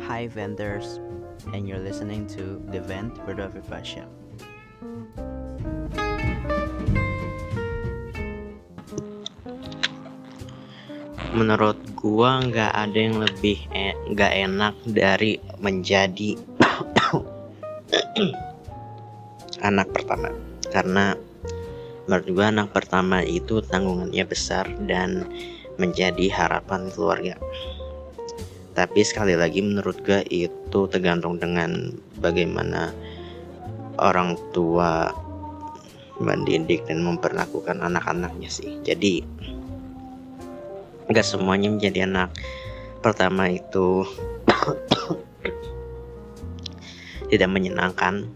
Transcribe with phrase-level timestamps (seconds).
[0.00, 0.96] Hi vendors,
[1.52, 4.08] and you're listening to the Vent Rodolfo Show.
[11.36, 16.40] Menurut gua nggak ada yang lebih e, nggak e enak dari menjadi
[19.68, 20.32] anak pertama
[20.72, 21.12] karena
[22.08, 25.28] menurut gua anak pertama itu tanggungannya besar dan
[25.76, 27.36] menjadi harapan keluarga
[28.72, 32.92] tapi sekali lagi menurut gue itu tergantung dengan bagaimana
[34.00, 35.12] orang tua
[36.16, 38.80] mendidik dan memperlakukan anak-anaknya sih.
[38.80, 39.20] Jadi
[41.12, 42.32] nggak semuanya menjadi anak.
[43.04, 44.06] Pertama itu
[47.30, 48.30] tidak menyenangkan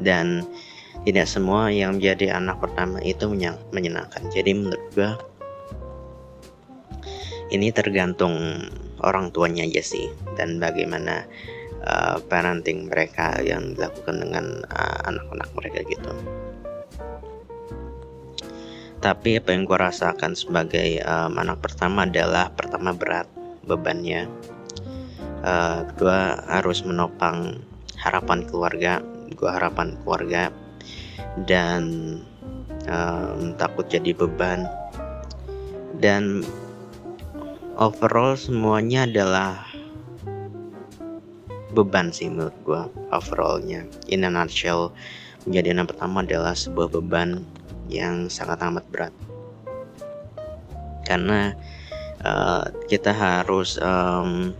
[0.00, 0.46] dan
[1.04, 3.28] tidak semua yang menjadi anak pertama itu
[3.74, 4.22] menyenangkan.
[4.32, 5.10] Jadi menurut gue
[7.52, 8.62] ini tergantung
[9.06, 10.10] orang tuanya aja sih.
[10.34, 11.24] Dan bagaimana
[11.86, 16.12] uh, parenting mereka yang dilakukan dengan uh, anak-anak uh, mereka gitu.
[18.98, 23.30] Tapi apa yang gue rasakan sebagai um, anak pertama adalah pertama berat
[23.62, 24.26] bebannya.
[25.46, 27.62] Uh, kedua harus menopang
[27.94, 28.98] harapan keluarga
[29.36, 30.50] gue harapan keluarga.
[31.44, 31.82] Dan
[32.88, 34.64] um, takut jadi beban.
[36.00, 36.42] Dan
[37.76, 39.68] overall semuanya adalah
[41.76, 43.84] beban sih menurut gue overallnya.
[44.08, 44.96] In a nutshell
[45.44, 47.44] menjadi anak pertama adalah sebuah beban
[47.92, 49.14] yang sangat amat berat.
[51.04, 51.52] Karena
[52.24, 54.56] uh, kita harus um,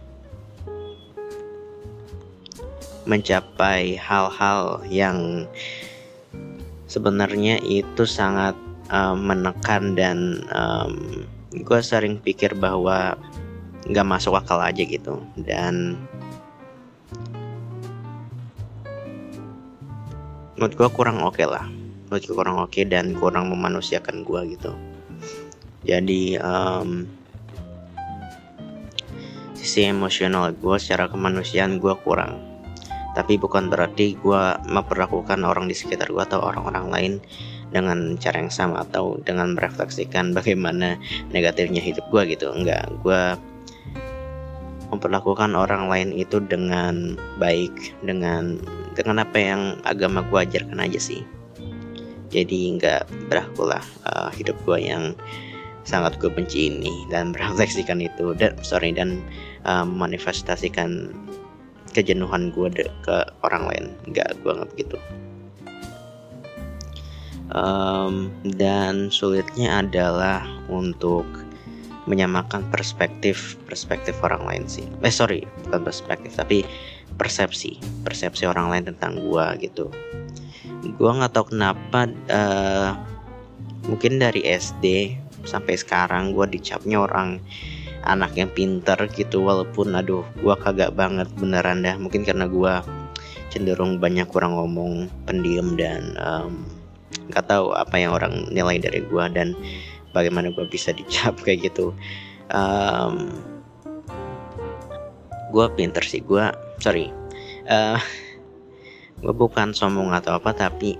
[3.08, 5.48] mencapai hal-hal yang
[6.84, 8.54] sebenarnya itu sangat
[8.92, 13.14] um, menekan dan um, gue sering pikir bahwa
[13.86, 15.22] nggak masuk akal aja gitu.
[15.38, 16.00] Dan
[20.58, 21.66] menurut gue kurang oke okay lah.
[22.08, 24.72] Menurut gue kurang oke okay dan kurang memanusiakan gue gitu.
[25.86, 27.06] Jadi um,
[29.54, 32.42] sisi emosional gue secara kemanusiaan gue kurang.
[33.14, 37.12] Tapi bukan berarti gue memperlakukan orang di sekitar gue atau orang-orang lain
[37.74, 40.98] dengan cara yang sama atau dengan merefleksikan bagaimana
[41.34, 42.50] negatifnya hidup gue gitu.
[42.54, 43.22] Enggak gue
[44.90, 47.74] memperlakukan orang lain itu dengan baik
[48.06, 48.62] dengan
[48.94, 51.22] dengan apa yang agama gue ajarkan aja sih.
[52.30, 55.14] Jadi nggak beraku lah uh, hidup gue yang
[55.86, 59.22] sangat gue benci ini dan merefleksikan itu dan sorry dan
[59.66, 61.10] uh, manifestasikan
[61.90, 62.70] kejenuhan gue
[63.02, 63.84] ke orang lain.
[64.10, 64.98] Nggak gue nggak begitu
[67.52, 71.26] um, dan sulitnya adalah untuk
[72.06, 74.86] menyamakan perspektif perspektif orang lain sih.
[75.02, 76.62] Eh sorry bukan perspektif tapi
[77.18, 79.90] persepsi persepsi orang lain tentang gua gitu.
[80.96, 82.94] Gua nggak tahu kenapa uh,
[83.90, 87.42] mungkin dari SD sampai sekarang gua dicapnya orang
[88.06, 91.98] anak yang pinter gitu walaupun aduh gua kagak banget beneran dah.
[91.98, 92.86] Mungkin karena gua
[93.50, 96.75] cenderung banyak kurang ngomong pendiam dan um,
[97.30, 99.52] nggak tahu apa yang orang nilai dari gue dan
[100.16, 101.92] bagaimana gue bisa dicap kayak gitu.
[102.54, 103.42] Um,
[105.50, 106.44] gue pinter sih gue
[106.80, 107.12] sorry.
[107.66, 107.98] Uh,
[109.18, 110.94] gue bukan sombong atau apa tapi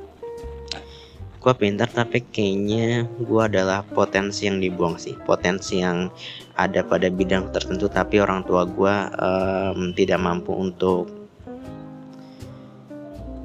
[1.39, 5.15] gue pinter tapi kayaknya gue adalah potensi yang dibuang sih.
[5.15, 6.11] Potensi yang
[6.59, 11.07] ada pada bidang tertentu tapi orang tua gue um, tidak mampu untuk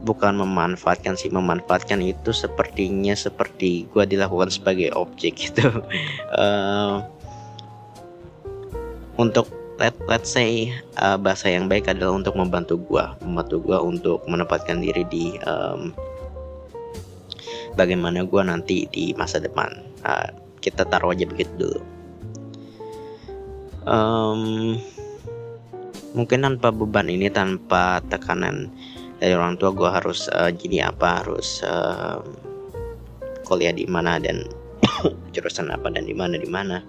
[0.02, 5.70] bukan memanfaatkan sih memanfaatkan itu sepertinya seperti gue dilakukan sebagai objek gitu.
[6.34, 7.06] Uh,
[9.22, 9.48] untuk
[9.78, 10.70] let let's say
[11.02, 15.94] uh, bahasa yang baik adalah untuk membantu gue membantu gue untuk menempatkan diri di um,
[17.78, 19.70] bagaimana gue nanti di masa depan.
[20.02, 20.30] Uh,
[20.62, 21.82] kita taruh aja begitu dulu.
[23.82, 24.78] Um,
[26.14, 28.70] mungkin tanpa beban ini tanpa tekanan
[29.22, 32.18] dari orang tua gue harus uh, jadi apa harus uh,
[33.46, 34.50] kuliah di mana dan
[35.38, 36.82] jurusan apa dan di mana di mana.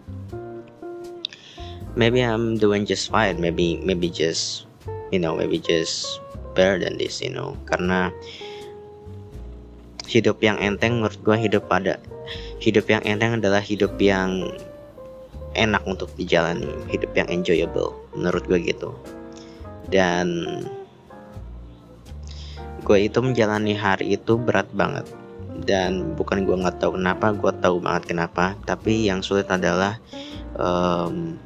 [1.93, 4.64] Maybe I'm doing just fine maybe maybe just
[5.12, 6.25] you know maybe just
[6.56, 7.52] better than this you know.
[7.69, 8.08] Karena
[10.08, 12.00] hidup yang enteng menurut gue hidup pada
[12.64, 14.56] hidup yang enteng adalah hidup yang
[15.52, 18.96] enak untuk dijalani hidup yang enjoyable menurut gue gitu.
[19.93, 20.64] Dan
[22.82, 25.06] gue itu menjalani hari itu berat banget.
[25.62, 28.58] Dan bukan gue nggak tahu kenapa gue tahu banget kenapa.
[28.67, 30.02] Tapi yang sulit adalah
[30.58, 31.38] um,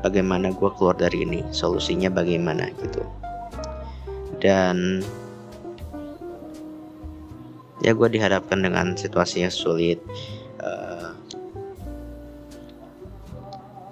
[0.00, 3.02] bagaimana gue keluar dari ini solusinya bagaimana gitu.
[4.38, 5.02] Dan
[7.82, 9.98] ya gue dihadapkan dengan situasi yang sulit
[10.62, 11.14] uh,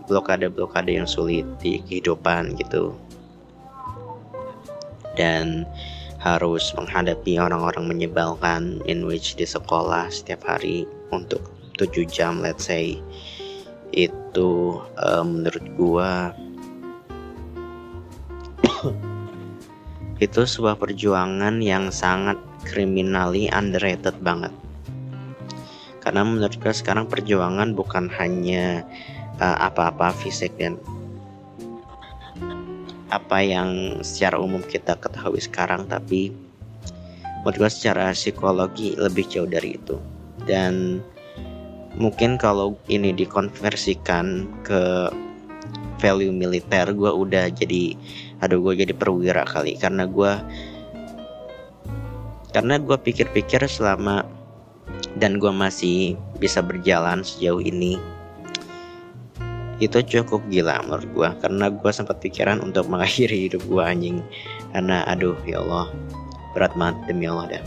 [0.06, 2.94] blokade-blokade yang sulit di kehidupan gitu.
[5.18, 5.66] Dan
[6.26, 10.82] harus menghadapi orang-orang menyebalkan in which di sekolah setiap hari
[11.14, 12.99] untuk 7 jam let's say.
[13.94, 16.34] Itu uh, menurut gua
[20.26, 22.34] itu sebuah perjuangan yang sangat
[22.67, 24.50] criminally underrated banget.
[26.02, 28.87] Karena menurut gue sekarang perjuangan bukan hanya
[29.43, 30.78] uh, apa-apa fisik dan
[33.06, 36.34] apa yang secara umum kita ketahui sekarang tapi
[37.46, 39.94] menurut gue secara psikologi lebih jauh dari itu.
[40.42, 40.98] Dan
[41.94, 45.10] mungkin kalau ini dikonversikan ke
[46.02, 47.94] value militer gue udah jadi
[48.42, 49.78] aduh gue jadi perwira kali.
[49.78, 50.32] Karena gue
[52.50, 54.26] karena gue pikir-pikir selama
[55.22, 58.00] dan gue masih bisa berjalan sejauh ini
[59.76, 64.19] itu cukup gila menurut gue karena gue sempat pikiran untuk mengakhiri hidup gue anjing.
[64.73, 65.93] Karena aduh ya Allah.
[66.56, 67.64] Berat banget demi Allah dah.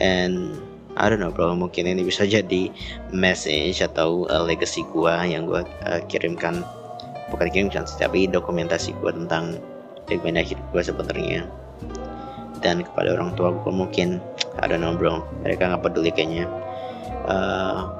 [0.00, 0.56] And
[0.98, 1.54] I don't know bro.
[1.54, 2.72] Mungkin ini bisa jadi
[3.14, 6.64] message atau uh, legacy gua yang gua uh, kirimkan.
[7.30, 9.60] Bukan kirimkan tapi dokumentasi gua tentang
[10.08, 11.46] bagaimana hidup gua sebenarnya.
[12.64, 14.18] Dan kepada orang tua gua mungkin.
[14.58, 15.22] I don't know bro.
[15.46, 16.50] Mereka nggak peduli kayaknya.
[17.28, 17.99] Uh,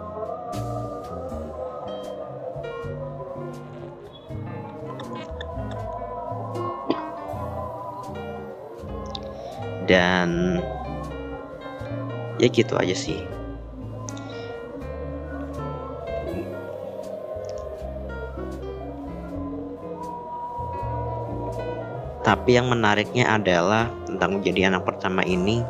[9.90, 10.62] dan
[12.38, 13.18] ya gitu aja sih.
[22.22, 25.66] Tapi yang menariknya adalah tentang menjadi anak pertama ini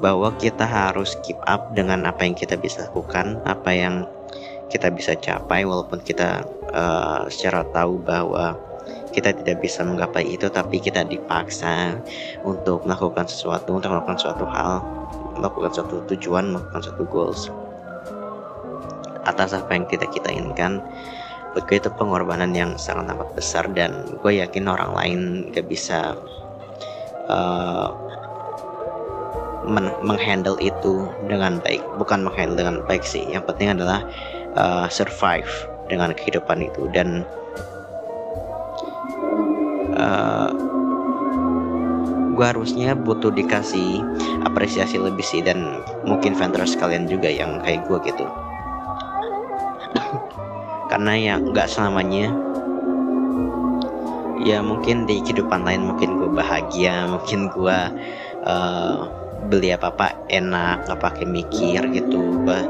[0.00, 4.08] bahwa kita harus keep up dengan apa yang kita bisa lakukan apa yang
[4.72, 8.56] kita bisa capai walaupun kita uh, secara tahu bahwa
[9.16, 11.96] kita tidak bisa menggapai itu tapi kita dipaksa
[12.44, 14.84] untuk melakukan sesuatu untuk melakukan suatu hal
[15.40, 17.48] melakukan suatu tujuan melakukan suatu goals.
[19.24, 20.84] Atas apa yang tidak kita inginkan
[21.56, 25.20] begitu pengorbanan yang sangat amat besar dan gue yakin orang lain
[25.56, 26.12] gak bisa
[27.32, 27.88] uh,
[30.04, 31.80] menghandle itu dengan baik.
[31.96, 34.04] Bukan menghandle dengan baik sih yang penting adalah
[34.54, 35.48] uh, survive
[35.88, 36.86] dengan kehidupan itu.
[36.92, 37.24] Dan
[39.96, 40.48] uh,
[42.36, 44.04] gue harusnya butuh dikasih
[44.44, 48.28] apresiasi lebih sih dan mungkin vendors kalian juga yang kayak gue gitu.
[50.92, 52.28] Karena ya nggak selamanya.
[54.44, 57.78] Ya mungkin di kehidupan lain mungkin gue bahagia mungkin gue
[58.44, 58.94] uh,
[59.48, 62.20] beli apa apa enak nggak pakai mikir gitu.
[62.44, 62.60] Gue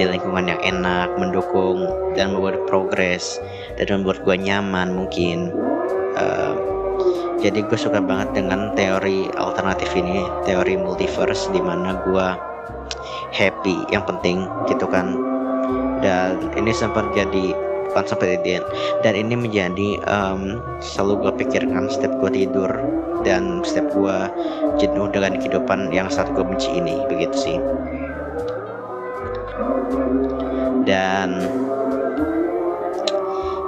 [0.00, 1.84] di lingkungan yang enak mendukung
[2.16, 3.36] dan membuat progres
[3.76, 5.52] dan membuat gue nyaman mungkin
[7.40, 12.26] jadi gue suka banget dengan teori alternatif ini teori multiverse di mana gue
[13.32, 15.16] happy yang penting gitu kan.
[16.00, 17.52] Dan ini sempat jadi
[17.90, 18.54] bukan sampai di
[19.02, 22.70] dan ini menjadi um, selalu gue pikirkan setiap gue tidur
[23.26, 24.16] dan setiap gue
[24.78, 27.58] jenuh dengan kehidupan yang saat gue benci ini begitu sih.
[30.86, 31.40] Dan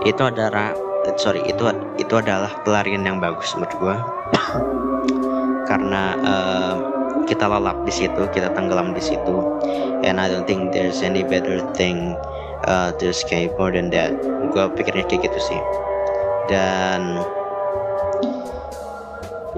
[0.02, 0.74] itu adalah
[1.18, 1.62] sorry itu
[1.98, 3.96] itu adalah pelarian yang bagus menurut gue
[5.70, 6.74] karena uh,
[7.26, 9.34] kita lalap di situ kita tenggelam di situ.
[10.02, 12.18] And I don't think there's any better thing
[12.66, 14.12] uh, to escape more than that.
[14.50, 15.60] Gue pikirnya kayak gitu sih.
[16.50, 17.22] Dan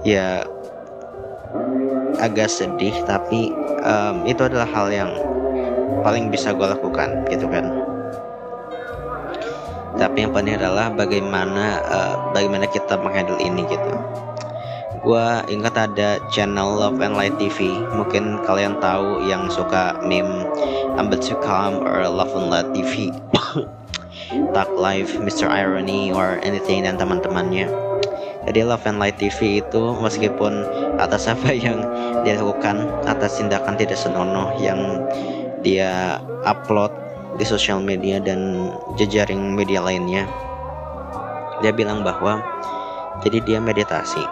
[0.05, 0.45] ya
[2.21, 3.51] agak sedih tapi
[3.83, 5.11] um, itu adalah hal yang
[6.07, 7.74] paling bisa gue lakukan gitu kan
[10.05, 13.93] tapi yang penting adalah bagaimana uh, bagaimana kita menghandle ini gitu.
[15.01, 20.45] Gue ingat ada channel Love and Light TV mungkin kalian tahu yang suka meme
[21.01, 23.09] Ambet Calm or Love and Light TV
[24.57, 25.49] Talk Live, Mr.
[25.49, 27.69] Irony or anything dan teman-temannya.
[28.45, 30.69] Jadi Love and Light TV itu meskipun
[31.01, 31.81] atas apa yang
[32.29, 35.01] dia lakukan atas tindakan tidak senonoh yang
[35.65, 36.93] dia upload
[37.35, 40.27] di sosial media dan jejaring media lainnya.
[41.63, 42.43] Dia bilang bahwa
[43.23, 44.27] jadi dia meditasi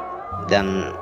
[0.51, 0.95] dan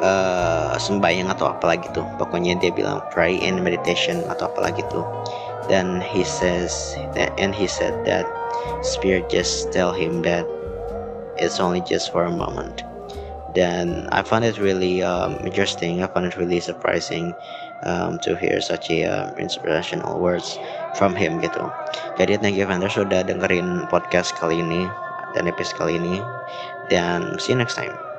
[0.00, 2.04] uh, sembahyang atau apalagi tuh.
[2.16, 5.04] Pokoknya dia bilang pray and meditation atau apalagi tuh.
[5.70, 6.74] Then he says
[7.14, 8.26] that, and he said that
[8.82, 10.42] spirit just tell him that
[11.38, 12.82] it's only just for a moment.
[13.54, 16.02] Then I found it really um, interesting.
[16.02, 17.36] I found it really surprising
[17.84, 20.58] um, to hear such a uh, inspirational words
[20.96, 21.72] from him gitu.
[22.20, 24.88] Jadi thank you Vander sudah dengerin podcast kali ini
[25.36, 26.20] dan episode kali ini.
[26.92, 28.11] Dan see you next time